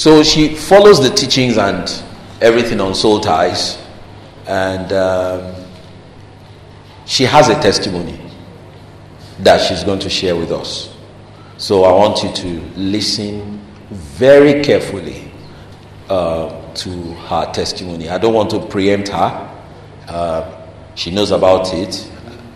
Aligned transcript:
So 0.00 0.22
she 0.22 0.54
follows 0.54 0.98
the 0.98 1.10
teachings 1.14 1.58
and 1.58 1.86
everything 2.40 2.80
on 2.80 2.94
soul 2.94 3.20
ties, 3.20 3.76
and 4.46 4.90
um, 4.94 5.54
she 7.04 7.24
has 7.24 7.50
a 7.50 7.54
testimony 7.60 8.18
that 9.40 9.58
she's 9.58 9.84
going 9.84 9.98
to 9.98 10.08
share 10.08 10.34
with 10.36 10.52
us. 10.52 10.96
So 11.58 11.84
I 11.84 11.92
want 11.92 12.22
you 12.22 12.32
to 12.32 12.60
listen 12.78 13.60
very 13.90 14.64
carefully 14.64 15.30
uh, 16.08 16.72
to 16.76 16.90
her 17.28 17.52
testimony. 17.52 18.08
I 18.08 18.16
don't 18.16 18.32
want 18.32 18.48
to 18.52 18.66
preempt 18.68 19.08
her. 19.08 19.62
Uh, 20.08 20.66
she 20.94 21.10
knows 21.10 21.30
about 21.30 21.74
it, 21.74 22.10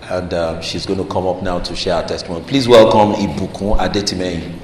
and 0.04 0.32
uh, 0.32 0.62
she's 0.62 0.86
going 0.86 0.98
to 0.98 1.12
come 1.12 1.26
up 1.26 1.42
now 1.42 1.58
to 1.58 1.76
share 1.76 2.00
her 2.00 2.08
testimony. 2.08 2.42
Please 2.46 2.66
welcome 2.66 3.12
Ibukun 3.22 3.76
Adetimehin. 3.80 4.62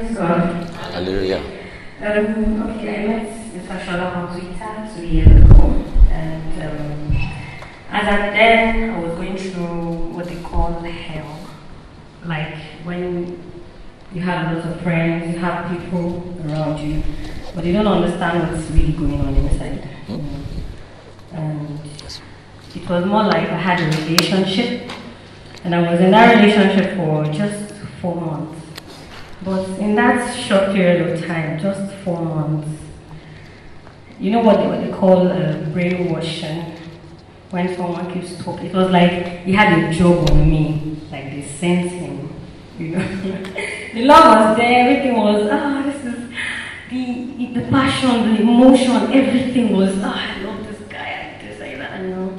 Praise 0.00 0.16
God. 0.16 0.64
Hallelujah. 0.94 1.42
Um, 2.00 2.62
okay, 2.70 3.04
I 3.04 3.06
met 3.06 3.26
Mr. 3.52 3.80
Shola 3.84 4.16
on 4.16 4.32
Twitter 4.32 4.90
two 4.96 5.06
years 5.06 5.26
ago, 5.26 5.84
and 6.08 6.62
um, 6.62 7.12
as 7.90 8.08
at 8.08 8.30
then, 8.32 8.90
I 8.94 8.98
was 8.98 9.12
going 9.18 9.36
through 9.36 10.14
what 10.16 10.24
they 10.24 10.40
call 10.40 10.80
hell. 10.80 11.50
Like 12.24 12.56
when 12.84 13.38
you 14.14 14.22
have 14.22 14.56
lots 14.56 14.66
of 14.66 14.80
friends, 14.80 15.34
you 15.34 15.38
have 15.38 15.70
people 15.70 16.34
around 16.46 16.80
you, 16.80 17.02
but 17.54 17.62
you 17.66 17.74
don't 17.74 17.86
understand 17.86 18.50
what's 18.50 18.70
really 18.70 18.94
going 18.94 19.20
on 19.20 19.34
inside. 19.34 19.86
you 20.08 20.16
know. 20.16 20.34
And 21.32 21.78
it 22.74 22.88
was 22.88 23.04
more 23.04 23.24
like 23.24 23.48
I 23.48 23.58
had 23.58 23.80
a 23.80 24.02
relationship, 24.04 24.90
and 25.64 25.74
I 25.74 25.90
was 25.90 26.00
in 26.00 26.10
that 26.10 26.36
relationship 26.36 26.96
for 26.96 27.24
just 27.26 27.74
four 28.00 28.16
months. 28.16 28.60
But 29.42 29.68
in 29.78 29.94
that 29.94 30.36
short 30.36 30.72
period 30.72 31.08
of 31.08 31.26
time, 31.26 31.58
just 31.58 31.94
four 32.04 32.20
months, 32.22 32.68
you 34.18 34.30
know 34.32 34.40
what 34.40 34.58
they, 34.58 34.66
what 34.66 34.80
they 34.80 34.92
call 34.92 35.28
uh, 35.28 35.64
brainwashing? 35.72 36.76
When 37.50 37.74
someone 37.74 38.12
keeps 38.12 38.36
talking, 38.44 38.66
it 38.66 38.74
was 38.74 38.90
like 38.90 39.40
he 39.44 39.52
had 39.52 39.76
a 39.76 39.92
job 39.92 40.30
on 40.30 40.48
me, 40.48 41.00
like 41.10 41.30
they 41.30 41.42
sent 41.42 41.90
him. 41.90 42.32
You 42.78 42.88
know, 42.88 42.98
the 43.94 44.02
love 44.04 44.48
was 44.48 44.56
there, 44.58 44.88
everything 44.88 45.16
was 45.16 45.48
ah, 45.50 45.82
this 45.84 46.04
is 46.04 46.28
the 46.90 47.54
the 47.54 47.66
passion, 47.70 48.34
the 48.34 48.42
emotion, 48.42 48.94
everything 49.12 49.74
was 49.74 49.94
ah, 50.02 50.36
I 50.36 50.42
love 50.42 50.64
this 50.66 50.86
guy, 50.88 51.38
I 51.40 51.44
this, 51.44 51.58
like 51.58 51.78
that, 51.78 52.02
you 52.02 52.08
know. 52.08 52.38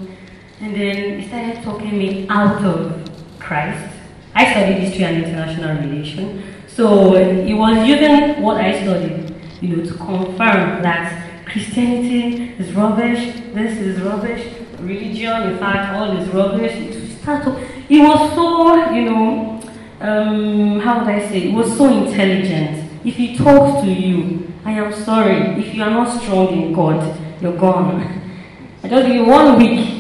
And 0.62 0.71
then 0.82 1.20
he 1.20 1.28
started 1.28 1.64
talking 1.64 1.98
me 1.98 2.28
out 2.30 2.64
of 2.64 3.10
Christ. 3.40 3.96
I 4.34 4.50
studied 4.52 4.80
history 4.80 5.04
and 5.04 5.24
international 5.24 5.76
relations. 5.78 6.44
So 6.68 7.14
he 7.46 7.54
was 7.54 7.88
using 7.88 8.42
what 8.42 8.58
I 8.58 8.82
studied, 8.82 9.36
you 9.62 9.76
know, 9.76 9.84
to 9.84 9.94
confirm 9.94 10.82
that 10.82 11.46
Christianity 11.46 12.54
is 12.58 12.72
rubbish, 12.74 13.36
this 13.54 13.78
is 13.78 14.02
rubbish, 14.02 14.54
religion, 14.80 15.52
in 15.52 15.58
fact, 15.58 15.94
all 15.94 16.18
is 16.18 16.28
rubbish. 16.30 16.72
It 16.72 17.02
start 17.22 17.44
to, 17.44 17.60
he 17.88 18.00
was 18.00 18.34
so, 18.34 18.92
you 18.92 19.06
know, 19.06 19.62
um, 20.00 20.80
how 20.80 21.00
would 21.00 21.14
I 21.14 21.28
say, 21.30 21.42
he 21.42 21.56
was 21.56 21.78
so 21.78 22.06
intelligent. 22.06 22.90
If 23.06 23.16
he 23.16 23.38
talks 23.38 23.84
to 23.84 23.92
you, 23.92 24.52
I 24.64 24.72
am 24.72 24.94
sorry, 24.94 25.62
if 25.62 25.74
you 25.76 25.84
are 25.84 25.90
not 25.90 26.22
strong 26.22 26.48
in 26.54 26.74
God, 26.74 27.20
you're 27.42 27.58
gone. 27.58 28.02
I 28.84 28.88
just 28.88 29.06
give 29.06 29.16
you 29.16 29.26
one 29.26 29.58
week, 29.58 29.91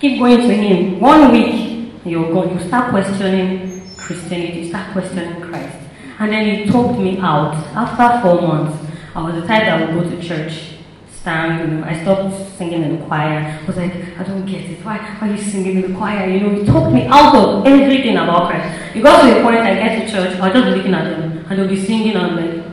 keep 0.00 0.18
going 0.18 0.38
to 0.38 0.54
him, 0.54 1.00
one 1.00 1.32
week, 1.32 1.92
you're 2.04 2.32
gone. 2.32 2.58
You 2.58 2.66
start 2.68 2.90
questioning 2.90 3.82
Christianity, 3.96 4.60
you 4.60 4.68
start 4.68 4.92
questioning 4.92 5.40
Christ. 5.40 5.76
And 6.18 6.32
then 6.32 6.44
he 6.46 6.70
talked 6.70 6.98
me 6.98 7.18
out. 7.18 7.54
After 7.74 8.22
four 8.22 8.42
months, 8.42 8.78
I 9.14 9.22
was 9.22 9.40
the 9.40 9.46
type 9.46 9.62
that 9.62 9.94
would 9.94 10.04
go 10.04 10.10
to 10.10 10.22
church, 10.22 10.74
stand, 11.10 11.60
you 11.60 11.76
know, 11.76 11.84
I 11.84 12.00
stopped 12.02 12.56
singing 12.56 12.82
in 12.82 13.00
the 13.00 13.06
choir. 13.06 13.58
I 13.60 13.66
was 13.66 13.76
like, 13.76 13.94
I 14.18 14.22
don't 14.22 14.46
get 14.46 14.64
it. 14.64 14.84
Why, 14.84 14.98
why 14.98 15.28
are 15.28 15.32
you 15.32 15.42
singing 15.42 15.82
in 15.82 15.92
the 15.92 15.98
choir? 15.98 16.28
You 16.28 16.40
know, 16.40 16.50
he 16.50 16.64
talked 16.64 16.92
me 16.92 17.06
out 17.06 17.34
of 17.34 17.66
everything 17.66 18.16
about 18.16 18.50
Christ. 18.50 18.96
It 18.96 19.02
got 19.02 19.22
to 19.22 19.34
the 19.34 19.42
point 19.42 19.56
I 19.56 19.74
get 19.74 20.06
to 20.06 20.10
church, 20.10 20.38
I'll 20.38 20.52
just 20.52 20.64
be 20.64 20.70
looking 20.70 20.94
at 20.94 21.04
them, 21.04 21.44
and 21.48 21.58
they'll 21.58 21.68
be 21.68 21.84
singing, 21.84 22.14
and 22.14 22.18
I'm 22.18 22.36
like, 22.36 22.64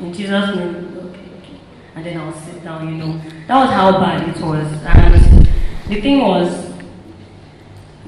in 0.00 0.12
Jesus' 0.12 0.56
name. 0.56 0.82
And 1.94 2.04
then 2.04 2.18
I'll 2.18 2.32
sit 2.32 2.62
down, 2.62 2.88
you 2.88 3.04
know. 3.04 3.20
That 3.46 3.64
was 3.64 3.70
how 3.70 3.92
bad 3.92 4.28
it 4.28 4.42
was. 4.42 4.66
And 4.84 5.25
the 5.88 6.00
thing 6.00 6.20
was, 6.20 6.72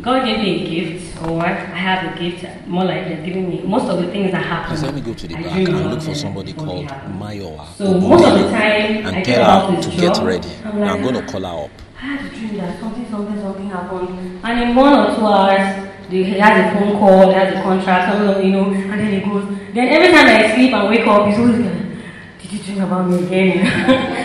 God 0.00 0.25
gave 0.25 0.39
me 0.39 0.62
a 0.62 0.69
gift, 0.69 1.22
or 1.22 1.37
what 1.37 1.47
I 1.47 1.50
have 1.55 2.15
a 2.15 2.19
gift, 2.19 2.44
more 2.69 2.84
like 2.84 3.06
He's 3.06 3.25
giving 3.25 3.49
me 3.49 3.62
most 3.62 3.89
of 3.91 4.00
the 4.00 4.11
things 4.12 4.31
that 4.31 4.44
happen. 4.44 4.69
Please 4.71 4.83
let 4.84 4.94
me 4.94 5.00
go 5.00 5.12
to 5.15 5.27
the 5.27 5.37
I 5.37 5.43
back 5.43 5.53
and 5.56 5.91
look 5.91 6.03
for 6.03 6.15
somebody 6.15 6.53
called. 6.53 6.87
Mayowa. 6.87 7.66
So 7.75 7.94
most 8.00 8.25
of 8.25 8.34
the 8.39 8.44
time, 8.50 8.53
I 8.62 8.87
and 8.87 9.11
think 9.11 9.25
tell 9.27 9.71
her 9.72 9.83
to 9.83 9.91
get 9.91 10.15
job, 10.15 10.27
ready. 10.27 10.49
I'm 10.65 10.78
like, 10.81 10.91
I'm 10.91 11.03
going 11.03 11.15
to 11.15 11.27
call 11.27 11.41
her 11.43 11.65
up. 11.65 11.71
I 11.97 12.00
had 12.00 12.27
a 12.27 12.28
dream 12.37 12.56
that 12.59 12.78
something, 12.81 13.11
something, 13.11 13.41
something 13.41 13.71
happened, 13.71 14.41
and 14.45 14.71
in 14.71 14.77
one 14.77 14.93
or 14.95 15.16
two 15.16 15.27
hours, 15.27 15.89
he 16.09 16.25
has 16.39 16.75
a 16.75 16.78
phone 16.78 16.93
call, 16.99 17.28
he 17.28 17.34
has 17.34 17.55
a 17.59 17.62
contract, 17.62 18.12
something, 18.12 18.47
you 18.47 18.53
know, 18.53 18.71
and 18.71 19.00
then 19.00 19.21
he 19.21 19.28
goes. 19.28 19.45
Then 19.75 19.89
every 19.89 20.09
time 20.12 20.27
I 20.28 20.55
sleep 20.55 20.72
and 20.72 20.89
wake 20.89 21.06
up, 21.06 21.27
he's 21.28 21.39
always 21.39 21.59
like, 21.59 21.72
"Did 22.41 22.53
you 22.53 22.59
dream 22.60 22.83
about 22.84 23.09
me 23.09 23.27
again?" 23.27 24.15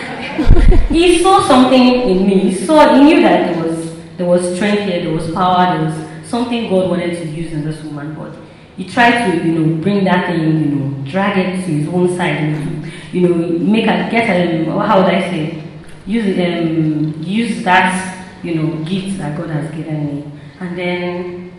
he 0.90 1.22
saw 1.22 1.46
something 1.48 1.82
in 1.82 2.26
me. 2.28 2.50
He 2.50 2.66
saw, 2.66 2.94
he 2.94 3.04
knew 3.04 3.22
that 3.22 3.54
there 3.54 3.64
was 3.64 3.84
there 4.18 4.28
was 4.28 4.56
strength 4.56 4.84
here, 4.84 5.04
there 5.04 5.14
was 5.14 5.32
power, 5.32 5.78
there 5.78 5.86
was 5.86 6.30
something 6.30 6.70
God 6.70 6.90
wanted 6.90 7.16
to 7.18 7.26
use 7.26 7.52
in 7.52 7.66
this 7.66 7.84
woman, 7.84 8.14
but 8.16 8.34
he 8.78 8.88
tried 8.88 9.32
to, 9.32 9.46
you 9.46 9.54
know, 9.54 9.82
bring 9.82 10.04
that 10.06 10.28
thing, 10.28 10.42
you 10.42 10.76
know, 10.76 11.04
drag 11.04 11.38
it 11.38 11.66
to 11.66 11.72
his 11.72 11.88
own 11.88 12.16
side, 12.16 12.42
you 12.42 12.52
know, 12.52 12.92
you 13.12 13.22
know 13.28 13.60
make 13.60 13.86
her 13.86 14.10
get 14.10 14.30
a, 14.30 14.66
how 14.80 15.04
would 15.04 15.14
I 15.14 15.22
say, 15.30 15.64
use 16.06 16.38
um, 16.40 17.22
use 17.24 17.64
that, 17.64 18.28
you 18.44 18.56
know, 18.56 18.84
gift 18.84 19.18
that 19.18 19.38
God 19.38 19.50
has 19.50 19.70
given 19.72 20.06
me, 20.06 20.32
and 20.60 20.78
then 20.78 21.52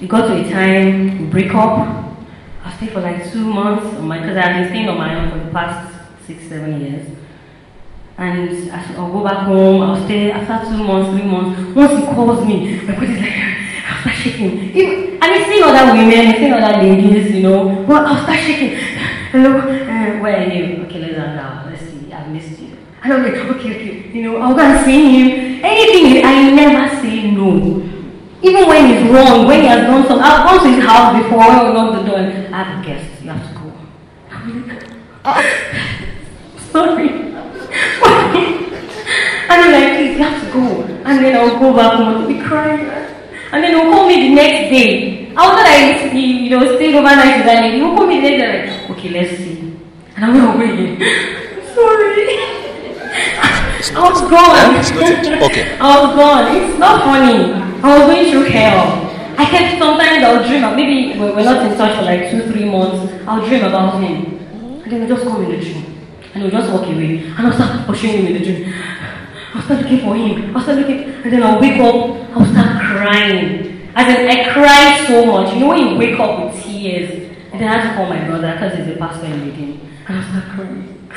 it 0.00 0.08
got 0.08 0.26
to 0.26 0.34
a 0.34 0.50
time 0.50 1.18
we 1.20 1.26
break 1.26 1.54
up. 1.54 2.08
I 2.64 2.76
stayed 2.76 2.92
for 2.92 3.00
like 3.00 3.30
two 3.30 3.44
months 3.44 3.86
on 3.96 4.06
my 4.06 4.20
because 4.20 4.36
I've 4.36 4.54
been 4.54 4.68
staying 4.68 4.88
on 4.88 4.98
my 4.98 5.14
own 5.14 5.30
for 5.30 5.44
the 5.44 5.50
past 5.52 6.26
six, 6.26 6.48
seven 6.48 6.80
years. 6.80 7.08
And 8.22 8.70
I- 8.70 8.94
I'll 8.98 9.10
go 9.10 9.24
back 9.24 9.38
home, 9.50 9.82
I'll 9.82 10.04
stay 10.04 10.30
after 10.30 10.70
two 10.70 10.84
months, 10.84 11.10
three 11.10 11.28
months. 11.28 11.74
Once 11.74 11.90
he 11.98 12.02
calls 12.06 12.46
me, 12.46 12.80
my 12.86 12.94
body's 12.94 13.18
like, 13.18 13.32
I'll 13.90 14.00
start 14.00 14.16
shaking. 14.16 14.58
He's 14.70 15.46
seeing 15.46 15.64
other 15.64 15.92
women, 15.92 16.26
he's 16.26 16.36
seeing 16.36 16.52
other 16.52 16.78
ladies, 16.82 17.34
you 17.34 17.42
know. 17.42 17.84
But 17.88 18.06
I'll 18.06 18.22
start 18.22 18.38
shaking. 18.38 18.78
Hello, 19.32 19.58
uh, 19.58 20.20
where 20.22 20.36
are 20.38 20.52
you? 20.52 20.84
Okay, 20.84 21.00
let's 21.00 21.16
hang 21.16 21.36
out. 21.38 21.66
Let's 21.66 21.82
see, 21.82 22.12
I've 22.12 22.28
missed 22.28 22.60
you. 22.60 22.76
And 23.02 23.12
I'm 23.12 23.22
like, 23.24 23.34
okay, 23.34 23.70
okay, 23.74 24.10
you 24.14 24.22
know, 24.22 24.36
I'll 24.36 24.54
go 24.54 24.60
and 24.60 24.84
see 24.84 25.00
him. 25.02 25.64
Anything, 25.64 26.24
I 26.24 26.50
never 26.52 27.00
say 27.02 27.28
no. 27.32 27.56
Even 28.40 28.68
when 28.68 28.86
he's 28.86 29.10
wrong, 29.10 29.46
when 29.48 29.62
he 29.62 29.66
has 29.66 29.82
done 29.86 30.06
something, 30.06 30.22
I've 30.24 30.44
gone 30.46 30.62
to 30.64 30.70
his 30.70 30.84
house 30.84 31.20
before, 31.20 31.38
when 31.38 31.50
I 31.50 31.72
knock 31.72 31.92
the 32.04 32.08
door, 32.08 32.18
and 32.20 32.54
I 32.54 32.62
have 32.62 32.84
a 32.84 32.86
guest, 32.86 33.22
you 33.24 33.30
have 33.30 33.48
to 33.48 33.54
go. 33.58 33.72
I'm 34.30 34.68
like, 34.68 34.82
sorry. 36.70 37.32
And 39.52 39.62
I'm 39.62 39.72
like, 39.72 39.98
please, 39.98 40.16
you 40.16 40.24
have 40.24 40.42
to 40.44 40.52
go. 40.52 40.82
And 41.04 41.24
then 41.24 41.36
I'll 41.36 41.58
go 41.58 41.74
back 41.76 41.94
home 41.94 42.16
and 42.16 42.28
be 42.28 42.42
crying. 42.42 42.86
And 43.52 43.62
then 43.62 43.74
he'll 43.74 43.90
call 43.92 44.06
me 44.08 44.28
the 44.28 44.34
next 44.34 44.70
day. 44.70 45.28
After 45.36 45.62
I, 45.64 46.08
he, 46.08 46.44
you 46.44 46.50
know, 46.50 46.76
stayed 46.76 46.94
overnight 46.94 47.38
with 47.38 47.46
that 47.46 47.62
lady, 47.62 47.76
he'll 47.78 47.94
call 47.96 48.06
me 48.06 48.20
the 48.20 48.30
next 48.30 48.42
day, 48.42 48.80
like, 48.80 48.90
okay, 48.90 49.08
let's 49.10 49.36
see. 49.38 49.76
And 50.16 50.24
I'm 50.24 50.56
going 50.56 50.68
to 50.68 50.76
go 50.76 50.82
again. 50.82 51.74
sorry. 51.74 52.62
I 53.94 54.08
was 54.08 54.20
gone. 54.30 55.42
Okay. 55.42 55.76
I 55.78 56.00
was 56.00 56.14
gone. 56.14 56.56
It's 56.56 56.78
not 56.78 57.02
funny. 57.02 57.52
I 57.82 57.98
was 57.98 58.06
going 58.06 58.30
through 58.30 58.44
hell. 58.44 59.02
I 59.36 59.44
kept 59.44 59.78
sometimes 59.78 60.22
I'll 60.22 60.46
dream 60.46 60.62
of 60.62 60.76
maybe 60.76 61.18
we're 61.18 61.34
we're 61.34 61.44
not 61.44 61.66
in 61.68 61.76
touch 61.76 61.96
for 61.96 62.02
like 62.04 62.30
two, 62.30 62.42
three 62.52 62.64
months. 62.64 63.12
I'll 63.26 63.44
dream 63.44 63.64
about 63.64 64.00
him. 64.00 64.38
And 64.84 64.92
then 64.92 65.00
he'll 65.06 65.16
just 65.16 65.26
come 65.28 65.42
in 65.44 65.50
the 65.50 65.60
dream. 65.60 65.84
And 66.34 66.42
he'll 66.42 66.52
just 66.52 66.72
walk 66.72 66.86
away. 66.86 67.26
And 67.26 67.46
I'll 67.46 67.52
start 67.52 67.86
pursuing 67.86 68.18
him 68.18 68.26
in 68.28 68.32
the 68.34 68.44
dream. 68.44 68.72
I'll 69.62 69.68
start 69.68 69.82
looking 69.82 70.00
for 70.00 70.16
him. 70.16 70.56
I'll 70.56 70.62
start 70.62 70.78
looking 70.78 71.04
and 71.04 71.32
then 71.32 71.42
I'll 71.42 71.60
wake 71.60 71.78
up, 71.78 71.94
I'll 72.36 72.46
start 72.46 72.82
crying. 72.82 73.88
As 73.94 74.18
in 74.18 74.28
I 74.28 74.52
cried 74.52 75.06
so 75.06 75.24
much. 75.24 75.54
You 75.54 75.60
know 75.60 75.68
when 75.68 75.78
you 75.78 75.96
wake 75.96 76.18
up 76.18 76.52
with 76.52 76.64
tears. 76.64 77.30
And 77.52 77.60
then 77.60 77.68
I 77.68 77.78
had 77.78 77.90
to 77.90 77.96
call 77.96 78.08
my 78.08 78.26
brother 78.26 78.52
because 78.54 78.76
he's 78.76 78.88
a 78.88 78.98
pastor 78.98 79.26
in 79.26 79.46
Medellin. 79.46 79.80
And 80.08 80.18
I'll 80.18 80.30
start 80.30 80.44
crying. 80.56 81.08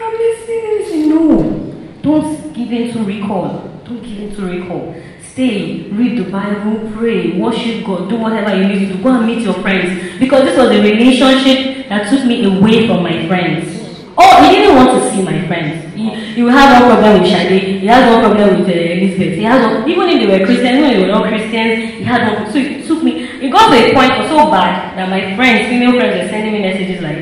I'm 0.00 0.12
listening. 0.14 1.04
I 1.04 1.06
no. 1.06 1.98
Don't 2.02 2.52
give 2.52 2.72
in 2.72 2.92
to 2.92 3.04
recall. 3.04 3.68
Don't 3.84 4.02
give 4.02 4.18
in 4.18 4.34
to 4.34 4.42
recall. 4.46 4.96
Stay, 5.22 5.88
read 5.90 6.18
the 6.18 6.30
Bible, 6.30 6.90
pray, 6.94 7.38
worship 7.38 7.86
God, 7.86 8.10
do 8.10 8.16
whatever 8.16 8.54
you 8.54 8.68
need 8.68 8.88
to 8.88 8.94
do. 8.96 9.02
Go 9.02 9.10
and 9.10 9.26
meet 9.26 9.42
your 9.42 9.54
friends. 9.54 10.18
Because 10.18 10.44
this 10.44 10.58
was 10.58 10.68
a 10.70 10.82
relationship 10.82 11.88
that 11.88 12.10
took 12.10 12.26
me 12.26 12.44
away 12.44 12.86
from 12.86 13.02
my 13.02 13.26
friends. 13.28 14.04
Oh, 14.18 14.50
he 14.50 14.56
didn't 14.56 14.76
want 14.76 14.90
to 14.90 15.10
see 15.10 15.22
my 15.22 15.46
friends. 15.46 15.81
He, 15.94 16.42
will 16.42 16.50
have 16.50 16.82
one 16.82 16.90
problem 16.90 17.22
with 17.22 17.30
Shade. 17.30 17.80
He 17.80 17.86
has 17.86 18.10
one 18.10 18.20
problem 18.24 18.60
with 18.60 18.68
uh, 18.68 18.72
Elizabeth. 18.72 19.34
He 19.36 19.42
has 19.44 19.60
one, 19.64 19.88
even 19.88 20.08
if 20.08 20.20
they 20.20 20.38
were 20.38 20.46
Christians, 20.46 20.78
even 20.78 20.90
if 20.90 20.96
they 20.96 21.02
were 21.02 21.12
not 21.12 21.28
Christians, 21.28 21.94
he 21.98 22.02
had 22.02 22.32
one. 22.32 22.50
So 22.50 22.58
it 22.58 22.86
took 22.86 23.02
me. 23.02 23.24
It 23.24 23.50
got 23.52 23.68
to 23.70 23.76
a 23.76 23.92
point 23.92 24.28
so 24.28 24.50
bad 24.50 24.96
that 24.96 25.10
my 25.10 25.36
friends, 25.36 25.68
female 25.68 25.92
friends, 25.92 26.22
were 26.22 26.28
sending 26.28 26.52
me 26.54 26.60
messages 26.60 27.02
like, 27.02 27.20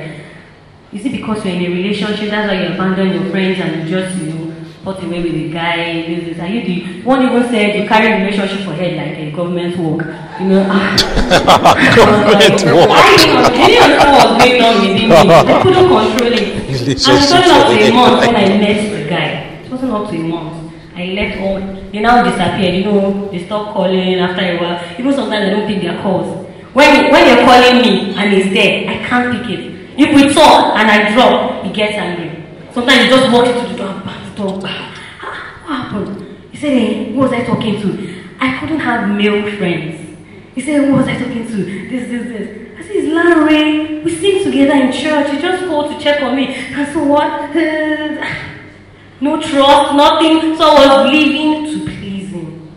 "Is 0.93 1.05
it 1.05 1.13
because 1.13 1.45
you're 1.45 1.55
in 1.55 1.67
a 1.67 1.75
relationship 1.75 2.31
that's 2.31 2.47
why 2.49 2.63
you 2.63 2.75
abandon 2.75 3.11
your 3.11 3.31
friends 3.31 3.59
and 3.59 3.89
you 3.89 3.99
just 3.99 4.17
you 4.19 4.33
know 4.33 4.40
got 4.85 5.03
away 5.03 5.23
with 5.23 5.35
a 5.35 5.49
guy? 5.53 6.07
This, 6.07 6.25
this. 6.25 6.39
Are 6.39 6.49
you 6.49 6.63
the 6.63 7.03
one 7.03 7.23
even 7.23 7.45
said 7.51 7.77
you 7.77 7.87
carry 7.89 8.23
relationship 8.23 8.65
for 8.65 8.73
head 8.73 8.97
like 8.97 9.19
a 9.19 9.31
government 9.31 9.77
work? 9.77 10.07
You 10.41 10.49
know." 10.49 10.65
Government 11.97 12.59
work. 12.65 12.91
I 12.91 13.17
didn't 13.17 13.37
understand 13.37 13.93
what 14.01 14.11
was 14.17 14.39
going 14.41 14.63
on 14.63 14.81
within 14.81 15.09
me. 15.09 15.17
I 15.17 15.61
couldn't 15.63 15.89
control 15.89 16.33
it. 16.33 16.49
And 16.71 16.89
it 16.89 16.99
Relationship 16.99 17.09
wasn't 17.09 17.47
up 17.47 17.69
to 17.69 17.83
a 17.83 17.93
month 17.93 18.27
when 18.27 18.37
I 18.37 18.49
met 18.59 18.79
the 18.91 19.11
guy. 19.11 19.29
It 19.65 19.71
wasn't 19.71 19.93
up 19.93 20.11
to 20.11 20.17
a 20.17 20.19
month. 20.19 20.73
I 20.97 21.05
left 21.17 21.41
all. 21.41 21.61
They 21.93 22.01
now 22.01 22.23
disappeared. 22.25 22.75
You 22.75 22.85
know, 22.85 23.29
they 23.31 23.45
stop 23.47 23.73
calling 23.75 24.15
after 24.15 24.43
a 24.43 24.59
while. 24.61 24.81
Even 24.99 25.13
sometimes 25.13 25.47
I 25.47 25.51
don't 25.51 25.67
pick 25.67 25.83
their 25.83 26.01
calls. 26.03 26.47
When 26.73 27.11
when 27.13 27.25
they're 27.25 27.45
calling 27.45 27.83
me 27.83 28.15
and 28.15 28.33
he's 28.33 28.53
there, 28.53 28.89
I 28.89 28.97
can't 29.07 29.33
pick 29.33 29.59
it. 29.59 29.63
If 29.99 30.15
we 30.15 30.33
talk 30.33 30.77
and 30.79 30.89
I 30.89 31.13
drop, 31.13 31.65
he 31.65 31.73
gets 31.73 31.95
angry. 31.95 32.31
Sometimes 32.73 33.03
he 33.03 33.09
just 33.09 33.33
walks 33.33 33.49
into 33.51 33.73
the 33.73 33.77
door 33.77 33.89
and 33.89 34.05
bangs 34.05 34.20
door. 34.41 34.61
Ah, 34.65 35.63
What 35.65 35.77
happened? 35.77 36.39
He 36.53 36.57
said, 36.59 36.71
hey, 36.71 37.13
who 37.13 37.19
was 37.19 37.33
I 37.33 37.45
talking 37.45 37.81
to? 37.81 38.25
I 38.41 38.59
couldn't 38.59 38.81
have 38.81 39.09
male 39.17 39.57
friends. 39.59 40.19
He 40.55 40.61
said, 40.61 40.85
who 40.85 40.95
was 40.95 41.07
I 41.07 41.15
talking 41.19 41.47
to? 41.47 41.57
This, 41.91 42.09
this, 42.09 42.25
this. 42.27 42.79
I 42.79 42.83
said, 42.83 42.97
it's 42.97 43.13
Larry. 43.13 44.01
We 44.03 44.15
sing 44.17 44.45
together 44.45 44.75
in 44.75 44.93
church. 44.93 45.31
He 45.31 45.39
just 45.41 45.65
called 45.67 45.93
to 45.93 45.99
check 46.03 46.23
on 46.23 46.35
me. 46.37 46.55
And 46.55 46.93
so 46.93 47.05
what? 47.05 47.55
no 49.21 49.41
trust, 49.41 49.95
nothing. 49.95 50.57
So 50.57 50.65
I 50.65 51.03
was 51.05 51.13
living 51.13 51.65
to 51.73 51.85
please 51.85 52.29
him. 52.31 52.69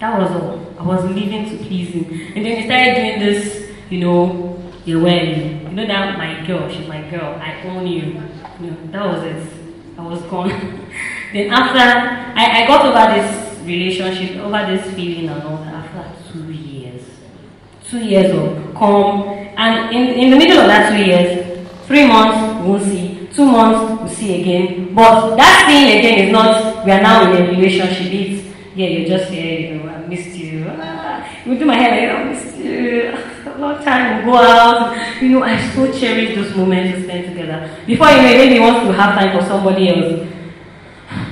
That 0.00 0.18
was 0.20 0.30
all. 0.30 0.74
I 0.78 0.82
was 0.82 1.04
living 1.04 1.48
to 1.48 1.56
please 1.64 1.90
him. 1.94 2.04
And 2.36 2.44
then 2.44 2.56
he 2.58 2.64
started 2.66 2.94
doing 2.96 3.20
this, 3.20 3.70
you 3.88 4.00
know, 4.00 4.60
you 4.84 5.00
well, 5.02 5.24
you 5.24 5.70
know 5.70 5.86
that 5.86 6.18
my 6.18 6.46
girl, 6.46 6.68
she's 6.68 6.86
my 6.86 7.00
girl. 7.10 7.40
I 7.40 7.62
own 7.62 7.86
you. 7.86 8.20
you 8.60 8.70
know, 8.70 8.76
that 8.90 9.06
was 9.06 9.22
it. 9.24 9.63
I 9.96 10.06
was 10.06 10.22
gone. 10.22 10.48
then 11.32 11.50
after 11.50 11.78
I, 11.78 12.62
I 12.62 12.66
got 12.66 12.84
over 12.86 13.14
this 13.14 13.58
relationship, 13.60 14.36
over 14.38 14.66
this 14.66 14.94
feeling 14.94 15.28
and 15.28 15.42
all 15.42 15.58
that 15.58 15.74
after 15.74 16.32
two 16.32 16.52
years. 16.52 17.02
Two 17.88 17.98
years 18.00 18.34
of 18.34 18.74
calm. 18.74 19.28
And 19.56 19.94
in, 19.94 20.08
in 20.14 20.30
the 20.30 20.36
middle 20.36 20.58
of 20.60 20.66
that 20.66 20.90
two 20.90 21.04
years, 21.04 21.66
three 21.86 22.06
months 22.06 22.62
we 22.62 22.68
won't 22.70 22.82
see, 22.82 23.28
two 23.32 23.44
months 23.44 24.00
we'll 24.00 24.08
see 24.08 24.40
again. 24.40 24.94
But 24.94 25.36
that 25.36 25.66
seeing 25.68 25.98
again 25.98 26.26
is 26.26 26.32
not 26.32 26.84
we 26.84 26.90
are 26.90 27.02
now 27.02 27.32
in 27.32 27.42
a 27.42 27.50
relationship. 27.50 28.12
It's 28.12 28.44
yeah, 28.74 28.88
you're 28.88 29.08
just 29.18 29.30
here, 29.30 29.60
you 29.60 29.78
know, 29.78 29.88
I 29.88 29.98
missed 30.06 30.36
you. 30.36 30.66
Ah, 30.68 31.28
you 31.46 31.56
do 31.56 31.64
my 31.64 31.76
hair 31.76 32.16
I 32.16 32.24
missed 32.24 32.56
you. 32.56 33.16
Long 33.58 33.82
time 33.84 34.18
we 34.18 34.32
go 34.32 34.36
out. 34.36 35.22
You 35.22 35.28
know, 35.28 35.42
I 35.44 35.56
so 35.72 35.92
cherish 35.92 36.34
those 36.34 36.56
moments 36.56 36.98
we 36.98 37.04
spend 37.04 37.26
together. 37.26 37.70
Before 37.86 38.10
you 38.10 38.16
know 38.16 38.22
maybe 38.22 38.54
he 38.54 38.60
wants 38.60 38.86
to 38.86 38.92
have 38.92 39.14
time 39.14 39.38
for 39.38 39.46
somebody 39.46 39.88
else. 39.88 40.26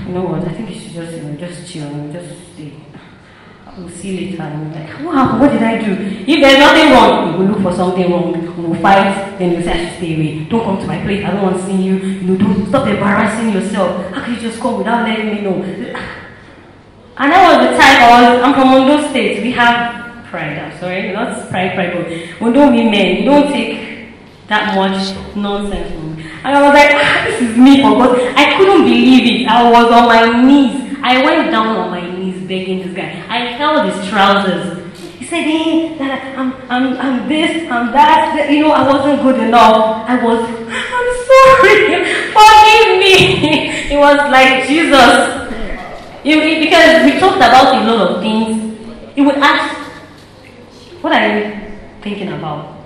You 0.06 0.12
know 0.12 0.22
what? 0.22 0.46
I 0.46 0.52
think 0.52 0.70
you 0.70 0.80
should 0.80 0.92
just 0.92 1.16
you 1.16 1.22
know 1.22 1.36
just 1.36 1.70
chill, 1.70 2.12
just 2.12 2.54
stay. 2.54 2.72
We'll 3.76 3.88
see 3.88 4.30
later. 4.30 4.42
And 4.42 4.74
like, 4.74 4.90
what 5.02 5.14
happened? 5.14 5.40
What 5.40 5.50
did 5.50 5.62
I 5.62 5.82
do? 5.82 5.92
If 5.92 6.40
there's 6.40 6.58
nothing 6.58 6.92
wrong, 6.92 7.32
you 7.32 7.38
will 7.38 7.46
look 7.54 7.62
for 7.62 7.72
something 7.74 8.10
wrong. 8.10 8.32
We'll 8.56 8.80
fight. 8.82 9.38
Then 9.38 9.52
you 9.52 9.62
say, 9.62 9.96
stay 9.96 10.14
away. 10.14 10.44
Don't 10.44 10.62
come 10.62 10.78
to 10.78 10.86
my 10.86 11.02
place. 11.02 11.24
I 11.24 11.30
don't 11.30 11.42
want 11.42 11.56
to 11.56 11.64
see 11.64 11.82
you. 11.82 11.96
You 11.96 12.22
know, 12.22 12.36
don't 12.36 12.68
stop 12.68 12.86
embarrassing 12.86 13.50
yourself. 13.50 14.12
How 14.12 14.24
can 14.24 14.34
you 14.34 14.40
just 14.40 14.60
come 14.60 14.76
without 14.76 15.08
letting 15.08 15.34
me 15.34 15.40
know? 15.40 15.62
And 17.16 17.32
that 17.32 17.40
was 17.48 17.70
the 17.70 17.76
time 17.76 17.96
I 18.02 18.34
was, 18.34 18.42
I'm 18.42 18.54
from 18.54 18.68
Ondo 18.68 19.08
State. 19.08 19.42
We 19.42 19.52
have 19.52 20.01
pride. 20.32 20.58
I'm 20.58 20.72
sorry, 20.80 21.12
not 21.12 21.48
pride, 21.50 21.74
pride, 21.76 21.92
but 21.92 22.08
Ondo 22.40 22.72
women, 22.72 23.20
you 23.20 23.24
don't 23.24 23.52
take 23.52 24.08
that 24.48 24.74
much 24.74 25.36
nonsense 25.36 25.92
from 25.92 26.16
me. 26.16 26.24
And 26.42 26.56
I 26.56 26.62
was 26.64 26.72
like, 26.74 26.90
ah, 26.96 27.24
this 27.28 27.40
is 27.42 27.56
me 27.56 27.82
for 27.84 27.92
God. 28.00 28.18
I 28.34 28.56
couldn't 28.56 28.84
believe 28.88 29.24
it. 29.28 29.46
I 29.46 29.70
was 29.70 29.92
on 29.92 30.08
my 30.08 30.42
knees. 30.42 30.96
I 31.02 31.22
went 31.22 31.52
down 31.52 31.76
on 31.76 31.90
my 31.90 32.02
knees 32.16 32.40
begging 32.48 32.82
this 32.82 32.96
guy. 32.96 33.22
I 33.28 33.52
held 33.60 33.84
his 33.92 34.08
trousers. 34.08 34.80
He 35.18 35.26
said, 35.26 35.44
hey, 35.44 35.96
I'm, 36.00 36.52
I'm, 36.68 36.96
I'm 36.96 37.28
this, 37.28 37.70
I'm 37.70 37.92
that. 37.92 38.50
You 38.50 38.62
know, 38.62 38.72
I 38.72 38.82
wasn't 38.88 39.22
good 39.22 39.38
enough. 39.38 40.08
I 40.08 40.16
was, 40.24 40.40
I'm 40.98 41.10
sorry. 41.28 41.76
Forgive 42.32 42.90
me. 42.98 43.68
It 43.92 43.98
was 43.98 44.16
like 44.32 44.66
Jesus. 44.66 45.42
Because 46.24 47.04
we 47.04 47.20
talked 47.20 47.36
about 47.36 47.76
a 47.76 47.84
lot 47.84 48.16
of 48.16 48.22
things. 48.22 48.72
He 49.14 49.20
would 49.20 49.36
ask, 49.36 49.81
What 51.02 51.12
are 51.12 51.26
you 51.36 51.42
thinking 52.00 52.28
about? 52.28 52.78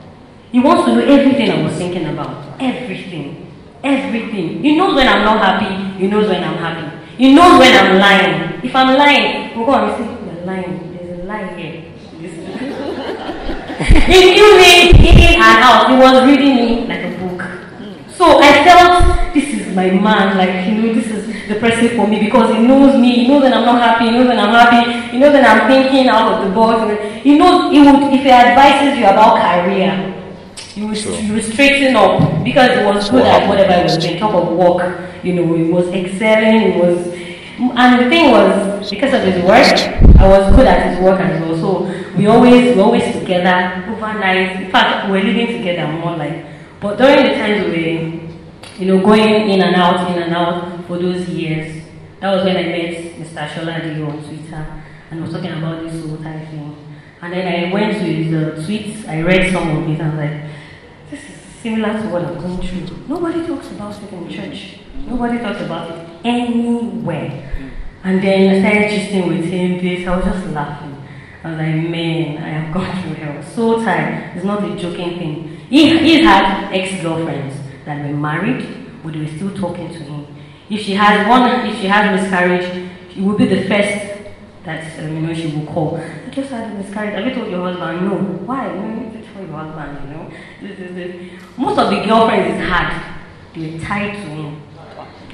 He 0.51 0.59
wants 0.59 0.87
to 0.87 0.95
know 0.97 1.05
everything 1.05 1.51
I 1.51 1.63
was 1.63 1.77
thinking 1.77 2.07
about. 2.07 2.59
Everything. 2.59 3.53
Everything. 3.85 4.63
He 4.63 4.75
knows 4.75 4.95
when 4.95 5.07
I'm 5.07 5.23
not 5.23 5.39
happy. 5.39 5.99
He 5.99 6.07
knows 6.09 6.27
when 6.27 6.43
I'm 6.43 6.57
happy. 6.57 6.97
He 7.19 7.35
knows 7.35 7.59
when 7.59 7.77
I'm 7.77 7.99
lying. 7.99 8.65
If 8.65 8.75
I'm 8.75 8.97
lying, 8.97 9.55
we'll 9.55 9.67
go 9.67 9.75
and 9.75 9.93
say, 9.97 10.05
You're 10.35 10.47
lying. 10.47 10.97
There's 10.97 11.21
a 11.21 11.25
lie 11.25 11.47
here. 11.57 11.83
he 14.07 14.33
knew 14.33 14.59
me 14.61 14.91
in 14.97 15.35
and 15.37 15.63
out. 15.63 15.91
He 15.91 15.97
was 15.97 16.25
reading 16.27 16.57
me 16.57 16.87
like 16.87 17.05
a 17.05 17.19
book. 17.21 17.43
So 18.17 18.41
I 18.41 18.65
felt 18.65 19.16
my 19.95 20.01
man, 20.01 20.37
like 20.37 20.67
you 20.69 20.75
know, 20.83 20.95
this 20.95 21.07
is 21.07 21.49
the 21.49 21.55
person 21.57 21.97
for 21.97 22.07
me 22.07 22.21
because 22.25 22.55
he 22.55 22.63
knows 22.67 22.99
me, 22.99 23.25
he 23.25 23.29
knows 23.29 23.43
when 23.43 23.53
I'm 23.53 23.65
not 23.65 23.81
happy, 23.81 24.07
he 24.07 24.11
knows 24.13 24.29
when 24.29 24.39
I'm 24.39 24.53
happy, 24.53 25.11
he 25.11 25.19
knows 25.19 25.33
when 25.33 25.45
I'm 25.45 25.69
thinking 25.69 26.09
out 26.09 26.33
of 26.33 26.49
the 26.49 26.55
box. 26.55 27.23
He 27.23 27.39
knows 27.39 27.73
he 27.73 27.81
would 27.81 28.13
if 28.13 28.23
he 28.23 28.31
advises 28.31 28.99
you 28.99 29.05
about 29.07 29.39
career, 29.41 30.15
you 30.75 30.87
will, 30.89 30.95
Sure. 30.95 31.19
you 31.19 31.41
straighten 31.41 31.97
up 31.97 32.45
because 32.45 32.79
he 32.79 32.85
was 32.85 33.09
good 33.11 33.25
at 33.27 33.49
whatever 33.49 33.73
he 33.73 33.83
was 33.85 33.97
doing. 33.99 34.19
top 34.19 34.35
of 34.35 34.57
work, 34.57 35.01
you 35.23 35.35
know, 35.35 35.55
he 35.55 35.71
was 35.71 35.87
excelling, 35.89 36.73
he 36.73 36.79
was 36.81 37.17
and 37.59 38.05
the 38.05 38.09
thing 38.11 38.31
was 38.33 38.91
because 38.91 39.15
of 39.15 39.23
his 39.23 39.43
work, 39.43 40.21
I 40.21 40.29
was 40.29 40.55
good 40.55 40.67
at 40.67 40.91
his 40.93 41.03
work 41.03 41.21
as 41.21 41.41
well. 41.41 41.57
So 41.57 42.17
we 42.17 42.27
always 42.27 42.77
we 42.77 42.81
always 42.83 43.05
together 43.19 43.85
overnight. 43.89 44.63
In 44.63 44.71
fact, 44.71 45.07
we 45.07 45.13
were 45.13 45.25
living 45.25 45.47
together 45.59 45.91
more 45.93 46.17
like. 46.17 46.45
But 46.81 46.99
during 46.99 47.25
the 47.25 47.35
times 47.35 47.65
we 47.73 47.81
were, 47.81 48.16
you 48.79 48.87
know, 48.87 49.01
going 49.01 49.51
in 49.51 49.61
and 49.63 49.75
out, 49.75 50.11
in 50.11 50.23
and 50.23 50.35
out 50.35 50.85
for 50.87 50.99
those 50.99 51.27
years, 51.29 51.83
that 52.21 52.35
was 52.35 52.45
when 52.45 52.57
I 52.57 52.63
met 52.63 52.95
Mr. 53.17 53.49
Shola 53.49 53.83
Dio 53.83 54.11
on 54.11 54.23
Twitter 54.23 54.83
and 55.11 55.23
was 55.23 55.33
talking 55.33 55.53
about 55.53 55.83
this 55.83 56.05
whole 56.05 56.19
type 56.19 56.47
thing. 56.49 56.77
And 57.23 57.33
then 57.33 57.71
I 57.71 57.73
went 57.73 57.95
to 57.95 58.05
his 58.05 58.35
uh, 58.35 58.63
tweets, 58.63 59.09
I 59.09 59.23
read 59.23 59.51
some 59.51 59.69
of 59.77 59.89
it, 59.89 59.99
and 59.99 60.03
I 60.03 60.09
was 60.09 60.19
like, 60.19 60.51
this 61.11 61.21
is 61.25 61.37
similar 61.63 62.03
to 62.03 62.09
what 62.09 62.25
I'm 62.27 62.39
going 62.39 62.59
through. 62.67 63.07
Nobody 63.09 63.47
talks 63.47 63.71
about 63.71 64.03
it 64.03 64.13
in 64.13 64.29
church. 64.29 64.81
Nobody 65.07 65.39
talks 65.39 65.63
about 65.63 65.91
it 65.91 66.09
anywhere. 66.25 67.71
And 68.05 68.23
then 68.23 68.57
I 68.57 68.61
started 68.61 68.91
gisting 68.91 69.29
with 69.29 69.47
him, 69.47 69.79
this, 69.79 70.07
I 70.07 70.17
was 70.17 70.25
just 70.25 70.47
laughing. 70.49 71.03
I 71.43 71.51
was 71.51 71.59
like, 71.59 71.91
man, 71.91 72.43
I 72.43 72.49
have 72.49 72.75
gone 72.75 73.03
through 73.03 73.15
hell. 73.15 73.43
So 73.43 73.83
tired. 73.83 74.37
It's 74.37 74.45
not 74.45 74.63
a 74.63 74.77
joking 74.77 75.19
thing. 75.19 75.57
He, 75.71 75.99
he 75.99 76.23
had 76.23 76.73
ex-girlfriends 76.73 77.66
that 77.87 78.07
were 78.07 78.17
married, 78.17 78.87
they 79.13 79.21
were 79.21 79.29
still 79.29 79.55
talking 79.55 79.89
to 79.89 79.99
him. 80.01 80.27
If 80.69 80.83
she 80.83 80.95
has 80.95 81.27
one, 81.29 81.67
if 81.67 81.81
she 81.81 81.87
has 81.87 82.21
miscarriage, 82.21 82.89
it 83.17 83.23
will 83.23 83.39
be 83.39 83.47
the 83.47 83.69
first 83.69 84.17
that 84.65 84.99
um, 84.99 85.15
you 85.15 85.23
know 85.23 85.33
she 85.33 85.47
will 85.55 85.67
call. 85.67 85.97
I 85.97 86.29
just 86.31 86.51
had 86.51 86.73
a 86.73 86.75
miscarriage. 86.75 87.15
Have 87.15 87.27
you 87.27 87.35
told 87.35 87.51
your 87.51 87.63
husband? 87.73 88.05
No. 88.09 88.17
Why? 88.45 88.75
You 88.75 88.83
need 88.83 89.13
to 89.13 89.33
tell 89.33 89.43
your 89.43 89.57
husband. 89.57 90.09
You 90.09 90.17
know, 90.17 90.31
this, 90.61 90.79
this, 90.79 90.91
this. 90.93 91.43
Most 91.57 91.79
of 91.79 91.91
the 91.91 92.05
girlfriends 92.05 92.61
is 92.61 92.69
hard. 92.69 92.93
they 93.55 93.73
were 93.73 93.79
tied 93.79 94.13
to 94.15 94.29
him. 94.29 94.63